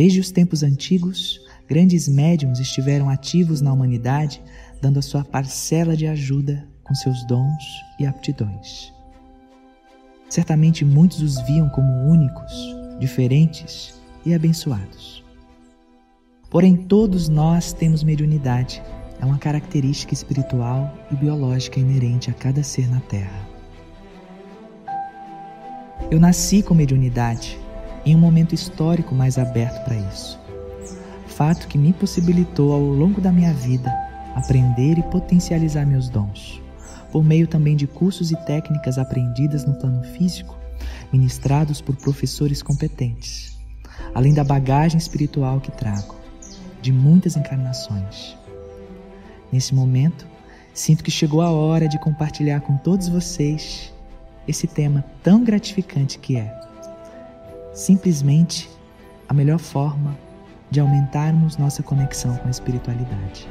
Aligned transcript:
Desde 0.00 0.18
os 0.18 0.30
tempos 0.30 0.62
antigos, 0.62 1.42
grandes 1.68 2.08
médiums 2.08 2.58
estiveram 2.58 3.10
ativos 3.10 3.60
na 3.60 3.70
humanidade, 3.70 4.42
dando 4.80 4.98
a 4.98 5.02
sua 5.02 5.22
parcela 5.22 5.94
de 5.94 6.06
ajuda 6.06 6.66
com 6.82 6.94
seus 6.94 7.22
dons 7.26 7.62
e 7.98 8.06
aptidões. 8.06 8.94
Certamente 10.26 10.86
muitos 10.86 11.20
os 11.20 11.38
viam 11.42 11.68
como 11.68 12.08
únicos, 12.10 12.50
diferentes 12.98 14.00
e 14.24 14.32
abençoados. 14.32 15.22
Porém, 16.48 16.78
todos 16.78 17.28
nós 17.28 17.74
temos 17.74 18.02
mediunidade, 18.02 18.82
é 19.20 19.26
uma 19.26 19.36
característica 19.36 20.14
espiritual 20.14 20.96
e 21.10 21.14
biológica 21.14 21.78
inerente 21.78 22.30
a 22.30 22.32
cada 22.32 22.62
ser 22.62 22.88
na 22.88 23.00
Terra. 23.00 23.46
Eu 26.10 26.18
nasci 26.18 26.62
com 26.62 26.72
mediunidade 26.72 27.58
em 28.04 28.14
um 28.14 28.18
momento 28.18 28.54
histórico 28.54 29.14
mais 29.14 29.38
aberto 29.38 29.84
para 29.84 29.96
isso. 29.96 30.38
Fato 31.26 31.68
que 31.68 31.78
me 31.78 31.92
possibilitou 31.92 32.72
ao 32.72 32.80
longo 32.80 33.20
da 33.20 33.32
minha 33.32 33.52
vida 33.52 33.90
aprender 34.34 34.98
e 34.98 35.02
potencializar 35.04 35.86
meus 35.86 36.08
dons 36.08 36.60
por 37.10 37.24
meio 37.24 37.46
também 37.46 37.76
de 37.76 37.86
cursos 37.86 38.30
e 38.30 38.36
técnicas 38.44 38.98
aprendidas 38.98 39.64
no 39.64 39.74
plano 39.74 40.02
físico, 40.02 40.56
ministrados 41.12 41.80
por 41.80 41.96
professores 41.96 42.62
competentes, 42.62 43.58
além 44.14 44.32
da 44.32 44.44
bagagem 44.44 44.98
espiritual 44.98 45.60
que 45.60 45.72
trago, 45.72 46.14
de 46.80 46.92
muitas 46.92 47.36
encarnações. 47.36 48.36
Nesse 49.52 49.74
momento, 49.74 50.26
sinto 50.72 51.02
que 51.02 51.10
chegou 51.10 51.42
a 51.42 51.50
hora 51.50 51.88
de 51.88 51.98
compartilhar 51.98 52.60
com 52.60 52.76
todos 52.76 53.08
vocês 53.08 53.92
esse 54.46 54.66
tema 54.66 55.04
tão 55.22 55.44
gratificante 55.44 56.18
que 56.18 56.36
é 56.36 56.59
simplesmente 57.80 58.68
a 59.26 59.32
melhor 59.32 59.58
forma 59.58 60.14
de 60.70 60.80
aumentarmos 60.80 61.56
nossa 61.56 61.82
conexão 61.82 62.36
com 62.36 62.46
a 62.46 62.50
espiritualidade. 62.50 63.48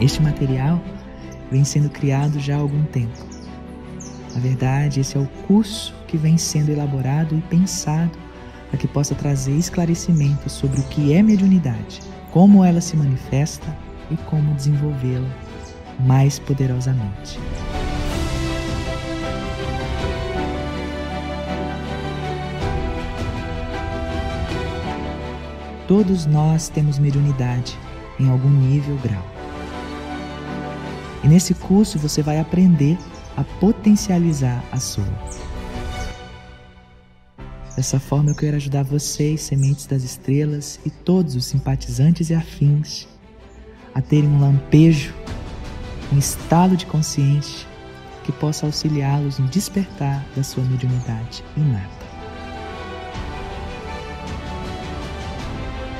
Este 0.00 0.22
material 0.22 0.80
vem 1.50 1.64
sendo 1.64 1.90
criado 1.90 2.40
já 2.40 2.56
há 2.56 2.60
algum 2.60 2.84
tempo. 2.84 3.35
Na 4.36 4.42
verdade, 4.42 5.00
esse 5.00 5.16
é 5.16 5.18
o 5.18 5.26
curso 5.46 5.94
que 6.06 6.18
vem 6.18 6.36
sendo 6.36 6.70
elaborado 6.70 7.34
e 7.34 7.40
pensado 7.40 8.18
para 8.68 8.78
que 8.78 8.86
possa 8.86 9.14
trazer 9.14 9.56
esclarecimento 9.56 10.50
sobre 10.50 10.78
o 10.78 10.82
que 10.88 11.14
é 11.14 11.22
mediunidade, 11.22 12.00
como 12.30 12.62
ela 12.62 12.82
se 12.82 12.98
manifesta 12.98 13.66
e 14.10 14.16
como 14.28 14.52
desenvolvê-la 14.52 15.26
mais 16.00 16.38
poderosamente. 16.38 17.38
Todos 25.88 26.26
nós 26.26 26.68
temos 26.68 26.98
mediunidade 26.98 27.74
em 28.20 28.28
algum 28.28 28.50
nível 28.50 28.98
grau. 29.02 29.24
E 31.24 31.26
nesse 31.26 31.54
curso 31.54 31.98
você 31.98 32.20
vai 32.20 32.38
aprender 32.38 32.98
a 33.36 33.44
potencializar 33.44 34.64
a 34.72 34.78
sua. 34.78 35.04
Dessa 37.76 38.00
forma 38.00 38.30
eu 38.30 38.34
quero 38.34 38.56
ajudar 38.56 38.84
vocês, 38.84 39.42
sementes 39.42 39.86
das 39.86 40.02
estrelas 40.02 40.80
e 40.86 40.90
todos 40.90 41.34
os 41.34 41.44
simpatizantes 41.44 42.30
e 42.30 42.34
afins 42.34 43.06
a 43.94 44.00
terem 44.00 44.28
um 44.28 44.40
lampejo, 44.40 45.14
um 46.12 46.18
estado 46.18 46.76
de 46.76 46.86
consciência 46.86 47.66
que 48.24 48.32
possa 48.32 48.66
auxiliá-los 48.66 49.38
no 49.38 49.46
despertar 49.48 50.26
da 50.34 50.42
sua 50.42 50.64
mediunidade 50.64 51.44
inata. 51.56 52.06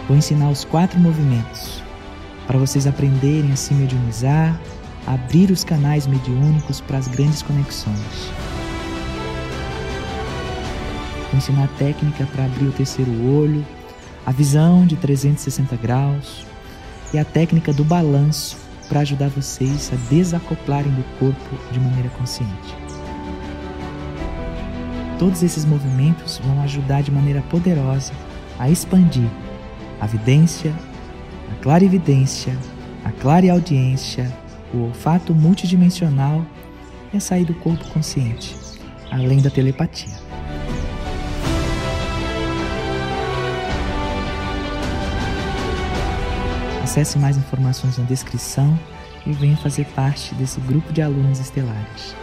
Vou 0.09 0.17
ensinar 0.17 0.51
os 0.51 0.65
quatro 0.65 0.99
movimentos 0.99 1.83
para 2.47 2.59
vocês 2.59 2.87
aprenderem 2.87 3.53
a 3.53 3.57
se 3.57 3.75
mediunizar, 3.75 4.59
abrir 5.07 5.51
os 5.51 5.63
canais 5.63 6.07
mediúnicos 6.07 6.81
para 6.81 6.99
as 6.99 7.07
grandes 7.07 7.43
conexões. 7.43 8.31
Vou 11.31 11.39
ensinar 11.39 11.69
técnica 11.79 12.27
para 12.27 12.45
abrir 12.45 12.67
o 12.67 12.73
terceiro 12.73 13.13
olho, 13.25 13.65
a 14.25 14.33
visão 14.33 14.85
de 14.85 14.97
360 14.97 15.77
graus 15.77 16.45
e 17.15 17.19
a 17.19 17.25
técnica 17.25 17.73
do 17.73 17.85
balanço 17.85 18.57
para 18.89 19.01
ajudar 19.01 19.29
vocês 19.29 19.91
a 19.93 19.97
desacoplarem 20.11 20.93
do 20.93 21.05
corpo 21.19 21.73
de 21.73 21.79
maneira 21.79 22.09
consciente. 22.11 22.75
Todos 25.19 25.43
esses 25.43 25.65
movimentos 25.65 26.41
vão 26.45 26.61
ajudar 26.63 27.03
de 27.03 27.11
maneira 27.11 27.43
poderosa 27.43 28.13
a 28.59 28.69
expandir 28.69 29.29
a 30.01 30.07
vidência, 30.07 30.75
a 31.53 31.63
clarividência, 31.63 32.57
a 33.05 33.11
clareaudiência, 33.11 34.31
o 34.77 34.89
olfato 34.89 35.35
multidimensional 35.35 36.45
é 37.13 37.19
sair 37.19 37.45
do 37.45 37.55
corpo 37.55 37.85
consciente, 37.89 38.55
além 39.11 39.41
da 39.41 39.49
telepatia. 39.49 40.15
Acesse 46.83 47.19
mais 47.19 47.37
informações 47.37 47.99
na 47.99 48.05
descrição 48.05 48.79
e 49.27 49.33
venha 49.33 49.57
fazer 49.57 49.87
parte 49.87 50.35
desse 50.35 50.61
grupo 50.61 50.93
de 50.93 51.03
alunos 51.03 51.41
estelares. 51.41 52.15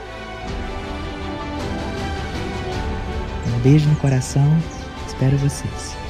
Um 3.56 3.60
beijo 3.60 3.88
no 3.90 3.96
coração, 3.98 4.58
espero 5.08 5.38
vocês. 5.38 6.03